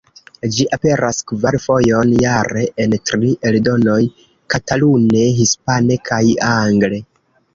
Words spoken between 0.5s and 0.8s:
Ĝi